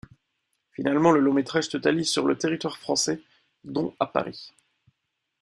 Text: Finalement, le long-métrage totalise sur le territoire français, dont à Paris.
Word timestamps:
Finalement, 0.71 1.11
le 1.11 1.19
long-métrage 1.19 1.69
totalise 1.69 2.09
sur 2.09 2.25
le 2.25 2.35
territoire 2.35 2.79
français, 2.79 3.21
dont 3.63 3.93
à 3.99 4.07
Paris. 4.07 4.51